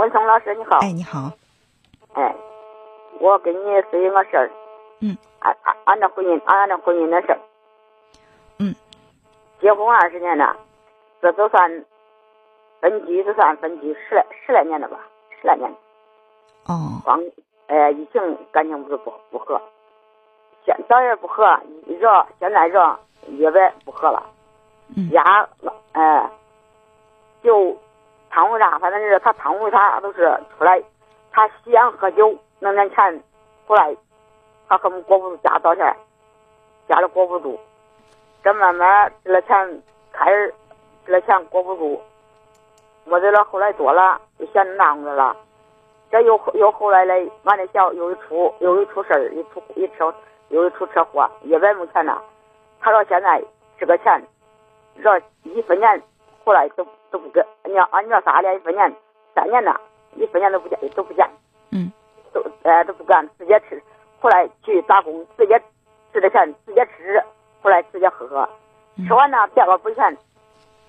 [0.00, 0.78] 文聪老师你好。
[0.78, 1.30] 哎，你好。
[2.14, 2.34] 哎，
[3.18, 4.50] 我跟你说一个事儿。
[5.00, 5.14] 嗯。
[5.40, 7.38] 按按按照婚姻，按照婚姻的事儿。
[8.58, 8.74] 嗯。
[9.60, 10.56] 结婚二十年了，
[11.20, 11.84] 这都算
[12.80, 15.00] 分居，都算分居十来十来年了吧，
[15.38, 15.70] 十来年。
[16.64, 17.02] 哦。
[17.04, 17.20] 光
[17.66, 19.60] 哎，疫情感情不是不不和，
[20.64, 21.44] 现早也不和，
[21.86, 22.98] 热现在热，
[23.28, 24.24] 越来不和了。
[24.96, 25.10] 嗯。
[25.10, 25.46] 家
[25.92, 26.30] 哎，
[27.42, 27.76] 就
[28.40, 30.82] 贪污啥，反正是他贪污啥都是出来，
[31.30, 33.22] 他吸烟喝酒弄点钱
[33.66, 33.94] 回来，
[34.66, 35.94] 他根本过不住家到钱，
[36.88, 37.60] 家里过不住，
[38.42, 40.54] 这慢慢这了钱开始
[41.04, 42.00] 这了钱过不住，
[43.04, 45.36] 没得了，后来多了就嫌着样子了，
[46.10, 50.14] 这又又后来嘞，俺这小又一出又一出事儿，一出一车
[50.48, 52.22] 又一出车祸，一百没钱了，
[52.80, 53.44] 他到现在
[53.78, 54.18] 这个钱，
[55.04, 56.02] 这一分钱
[56.42, 58.92] 回来都都不给，你要俺家仨连一分钱
[59.34, 59.80] 三年了，
[60.14, 61.28] 一分钱都不见都不见，
[61.70, 61.92] 嗯，
[62.32, 63.80] 都呃都不干，直接吃，
[64.20, 65.60] 后来去打工，直接
[66.12, 67.22] 吃的钱直接吃，
[67.62, 68.48] 后来直接喝喝，
[69.06, 70.16] 吃完了第二个补钱，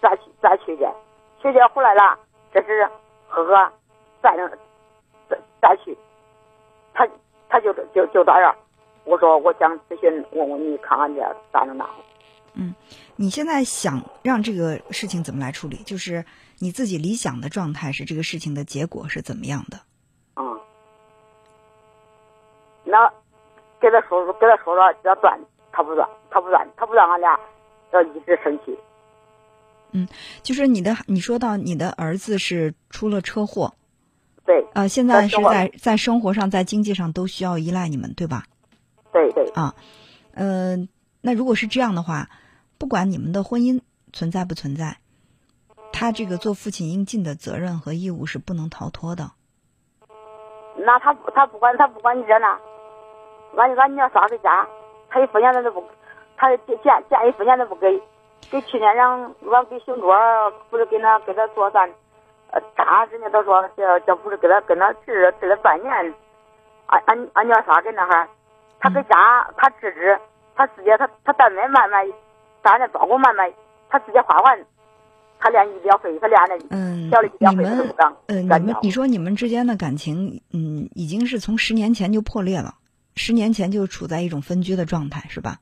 [0.00, 0.86] 再去再去去，
[1.42, 2.18] 去去回来了，
[2.52, 2.88] 这是
[3.26, 3.72] 喝喝，
[4.22, 4.48] 再能
[5.28, 5.96] 再再去，
[6.94, 7.08] 他
[7.48, 8.54] 他就就就这样，
[9.04, 11.88] 我说我想咨询问问你看看这咋能拿？
[12.60, 12.74] 嗯，
[13.14, 15.76] 你现在想让这个事情怎么来处理？
[15.84, 16.24] 就是
[16.58, 19.80] 你自己理想的状态是这个事情的结果是怎么样的？
[20.34, 20.60] 嗯，
[22.84, 23.08] 那
[23.80, 25.38] 跟他说说，给他说说要断，
[25.70, 27.38] 他不断，他不断，他不断，俺俩
[27.92, 28.76] 要一直生气。
[29.92, 30.08] 嗯，
[30.42, 33.74] 就是你的，你说到你的儿子是出了车祸，
[34.44, 38.44] 对，呃，现在是在在生活上，在经济上都需要依赖你们，对吧？
[39.12, 39.48] 对对。
[39.54, 39.74] 啊，
[40.32, 40.88] 嗯，
[41.20, 42.28] 那如果是这样的话，
[42.78, 43.80] 不管你们的婚姻
[44.12, 44.98] 存在不存在，
[45.92, 49.32] 他这个做父亲应尽的责任和义务是不能逃脱的。
[50.76, 52.46] 那他他不管他不管你这呢，
[53.56, 54.66] 俺俺娘仨在家，
[55.08, 55.84] 他一分钱都不，
[56.36, 58.00] 他捡捡一分钱都不给。
[58.50, 60.14] 给去年让我给熊卓
[60.70, 61.90] 不是给他给他做饭，
[62.52, 65.92] 呃，啥人家都说这这不是给他跟他治治了半年，
[66.86, 68.28] 俺俺俺娘仨跟那哈，
[68.78, 70.18] 他搁家他治治，
[70.54, 72.06] 他直接他他单位买卖，
[72.62, 73.52] 咱那包工买卖，
[73.88, 74.66] 他直接花完，
[75.38, 78.14] 他连医疗费他连那小的医疗费都不干。
[78.26, 82.74] 嗯，你们你说你们之间的感情，嗯，已经是从十年前就破裂了，
[83.14, 85.60] 十年前就处在一种分居的状态，是吧？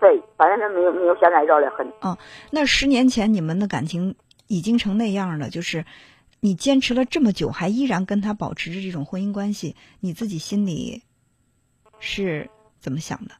[0.00, 1.90] 对，反正是没有没有现在热的很。
[2.00, 2.18] 哦，
[2.50, 4.16] 那十年前你们的感情
[4.46, 5.86] 已经成那样了，就是
[6.40, 11.02] 你坚持了这么久，还依然跟他保持着这种婚姻关系，你自己心里
[12.00, 12.50] 是
[12.80, 13.34] 怎么想的？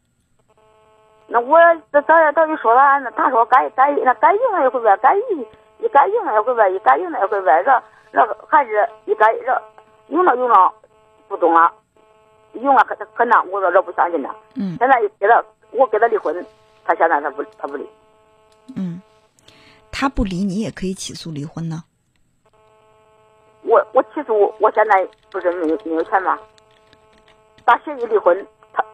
[1.34, 1.59] 那我
[1.93, 5.41] 这早也早就说了，那他说该该那该用了一回呗，该一
[5.84, 9.62] 一该用了一回呗，一该用了一回呗，这这还是一该这
[10.11, 10.72] 用了用了
[11.27, 11.72] 不中了，
[12.53, 14.33] 用了很很难，我说这不相信他。
[14.55, 14.77] 嗯。
[14.78, 15.45] 现在给他。
[15.77, 16.33] 我给他离婚，
[16.84, 17.84] 他现在他不他不离。
[18.77, 19.03] 嗯，
[19.91, 21.83] 他不离，你也可以起诉离婚呢。
[23.62, 26.39] 我我起诉，我现在不是没有没有钱吗？
[27.65, 28.84] 打协议离婚，他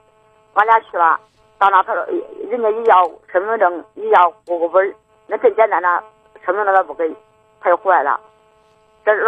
[0.54, 1.20] 俺俩去了，
[1.60, 2.04] 到那他说
[2.50, 4.94] 人家一要身份证，一要户口本，
[5.28, 6.02] 那更简单的
[6.44, 7.14] 身份证他不给，
[7.60, 8.18] 他又回来了。
[9.04, 9.24] 这是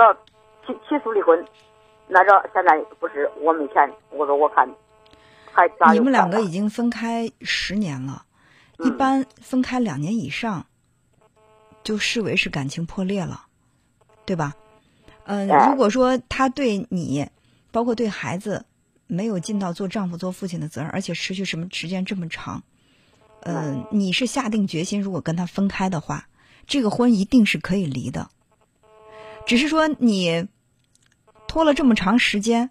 [0.66, 1.46] 起起诉离婚，
[2.08, 4.68] 那这现在不是我没钱，我说我看。
[5.92, 8.24] 你们两个已经分开十年了，
[8.78, 10.64] 一般分开两年以上，
[11.84, 13.42] 就视为是感情破裂了，
[14.24, 14.54] 对吧？
[15.24, 17.28] 嗯，如果说他对你，
[17.70, 18.64] 包括对孩子，
[19.12, 22.62] 没有尽到做丈夫、做父亲的责任，而且持续什么时间这么长，
[23.40, 26.28] 嗯，你是下定决心，如果跟他分开的话，
[26.66, 28.30] 这个婚一定是可以离的。
[29.46, 30.48] 只是说你
[31.46, 32.70] 拖了这么长时间。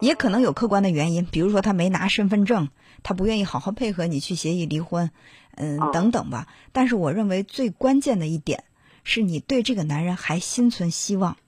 [0.00, 2.68] 也可能有客观的原因，比如说他没拿身份证，
[3.02, 5.10] 他不愿意好好配合你去协议离婚，
[5.54, 6.46] 嗯，等等吧。
[6.72, 8.64] 但是我认为最关键的一点
[9.02, 11.38] 是你对这个男人还心存希望，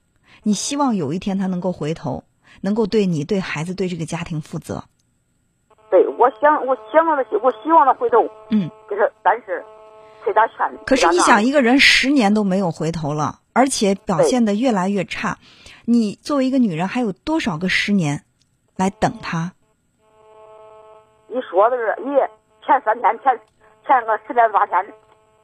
[0.41, 2.23] 你希望有一天他能够回头，
[2.61, 4.83] 能够对你、对孩子、对这个家庭负责。
[5.89, 8.27] 对，我想，我想的，我希望他回头。
[8.49, 9.63] 嗯，就是，但是
[10.25, 10.77] 劝？
[10.85, 15.37] 可是你想，一个人十年都没有回头了，而且表现的越来越差，
[15.85, 18.23] 你作为一个女人，还有多少个十年？
[18.75, 19.53] 来等他。
[21.29, 22.05] 一说的是，一
[22.65, 23.39] 前三天前
[23.85, 24.85] 前个十天八天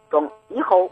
[0.09, 0.91] 中，以后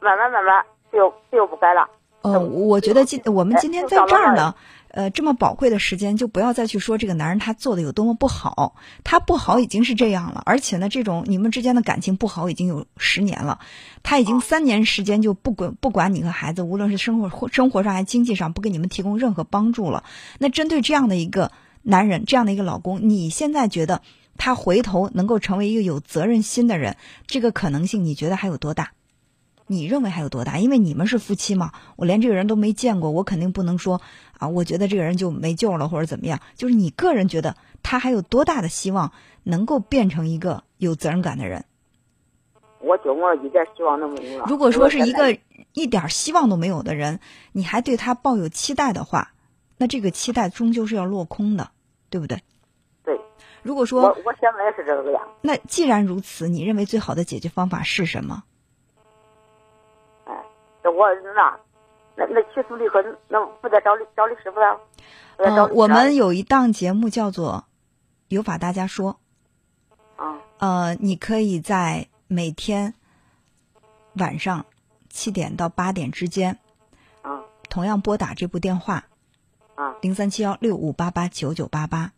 [0.00, 1.88] 慢慢慢慢就就不改了。
[2.22, 4.54] 呃，我觉得今我们今天在这儿呢，
[4.90, 8.74] 呃，这么宝贵的时间，就不要再去说这个男人他做的有多么不好，
[9.04, 13.60] 他不好已经是这样了，而且呢，这种你们之间的感情不好已经有十年了，
[14.02, 20.02] 他已经三年时间就不管不管你和孩子，无论是生活或生活上还经济上，不给你们提供任何帮助了。
[20.38, 24.02] 那针对这样的一个男人，这样的一个老公，你现在觉得
[24.36, 26.96] 他回头能够成为一个有责任心的人，
[27.28, 28.90] 这个可能性你觉得还有多大？
[29.68, 30.58] 你认为还有多大？
[30.58, 34.00] 因为你们是夫妻嘛，我连这个人都没见过，我肯定不能说
[34.38, 36.40] 啊，我觉得这个人就没救了或者怎么样。
[36.56, 39.12] 就是你个人觉得他还有多大的希望
[39.44, 41.64] 能够变成一个有责任感的人？
[42.80, 44.44] 我就我一点希望都没有。
[44.46, 45.36] 如果说是一个
[45.72, 47.20] 一点希望都没有的人，
[47.52, 49.32] 你还对他抱有期待的话，
[49.76, 51.70] 那这个期待终究是要落空的，
[52.08, 52.40] 对不对？
[53.04, 53.20] 对。
[53.62, 55.20] 如果说我我现在也是这个样。
[55.42, 58.44] 那既然如此，你认为最好的解决方法是什么？
[60.90, 61.58] 我那
[62.16, 64.78] 那那起诉离婚，那不得找律找律师不了？
[65.36, 67.64] 嗯，我们有一档节目叫做
[68.28, 69.16] 《有法大家说》。
[70.22, 70.38] 啊。
[70.58, 72.94] 呃，你可以在每天
[74.14, 74.66] 晚上
[75.08, 76.58] 七点到八点之间，
[77.22, 79.04] 啊，同样拨打这部电话，
[79.76, 82.10] 啊，零三七幺六五八八九九八八。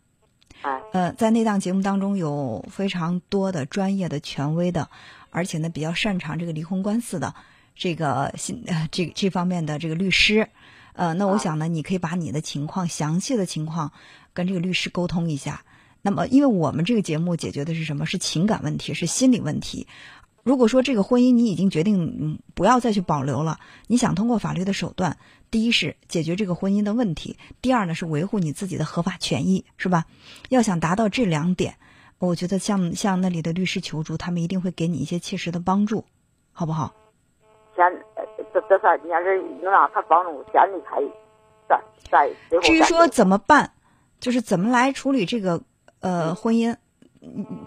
[0.63, 0.81] 哎。
[0.93, 4.89] 呃，在那档节目当中有非常多的专业的、权威的，
[5.29, 7.35] 而且呢比较擅长这个离婚官司的。
[7.75, 10.49] 这个新呃，这这方面的这个律师，
[10.93, 13.91] 呃，那我想呢，你可以把你的情况详细的情况
[14.33, 15.63] 跟这个律师沟通一下。
[16.01, 18.05] 那么，因为我们这个节目解决的是什么？
[18.05, 19.87] 是情感问题，是心理问题。
[20.43, 25.17] 如果说这个婚姻你已经决定嗯不要再去保留了，你想通过法律的手段，
[25.51, 30.05] 第一是解决这个婚姻的问题，第二呢是维护你自己的合法权益，是吧？
[30.49, 31.75] 要想达到这两点，
[32.17, 36.05] 我觉得向向那里的律师求助，他们一定会给你一些切实的帮助，
[36.51, 36.91] 好不好？
[37.81, 38.03] 先，
[38.53, 41.01] 这这算，你要是能让他帮助，先离开，
[41.67, 41.81] 再
[42.11, 42.59] 再。
[42.59, 43.71] 至于说怎么办，
[44.19, 45.61] 就是怎么来处理这个
[45.99, 46.75] 呃婚姻，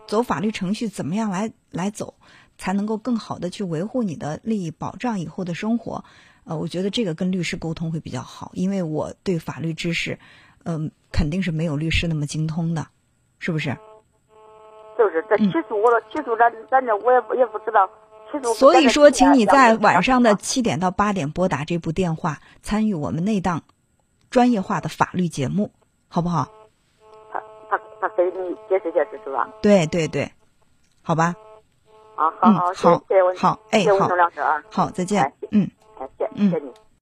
[0.07, 2.15] 走法律程序怎么样来来走，
[2.57, 6.05] 才能够更好的去维护你的利益，保障以后的生活。
[6.45, 10.19] 呃，我觉得这个跟律师沟通会比较好，因为我对法律知识，
[10.65, 12.87] 嗯，肯定是没有律师那么精通的，
[13.41, 13.77] 是不是？
[14.97, 17.91] 就是这起诉我了，起诉咱咱这我也不也不知道。
[18.55, 23.63] 所以说，请你在晚上的七点到八点拨打这部电话，参与我们那档
[24.31, 25.71] 专业化的法律节目，
[26.09, 26.49] 好不好？
[27.33, 27.41] 他
[27.71, 29.49] 他他给你解释解释是吧？
[29.63, 30.33] 对对对，
[31.03, 31.35] 好吧。
[32.17, 34.09] 啊，好好，好，谢谢好，哎，好，
[34.71, 36.73] 好，再见，嗯，哎，谢谢谢你。